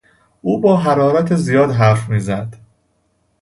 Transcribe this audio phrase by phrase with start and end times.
[0.41, 2.55] او با حرارت زیاد حرف میزد.